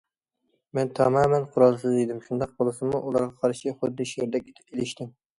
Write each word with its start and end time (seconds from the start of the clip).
مەن 0.77 0.87
تامامەن 0.99 1.43
قورالسىز 1.57 1.99
ئىدىم، 2.03 2.21
شۇنداق 2.29 2.55
بولسىمۇ، 2.61 3.01
ئۇلارغا 3.09 3.27
قارشى 3.43 3.75
خۇددى 3.83 4.07
شىردەك 4.13 4.49
ئېلىشتىم. 4.55 5.13